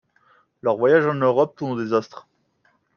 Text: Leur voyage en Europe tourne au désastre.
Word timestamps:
Leur 0.63 0.77
voyage 0.77 1.05
en 1.05 1.13
Europe 1.13 1.55
tourne 1.55 1.73
au 1.73 1.77
désastre. 1.79 2.27